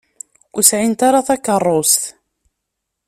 [0.55, 2.01] Ur sɛint ara takeṛṛust.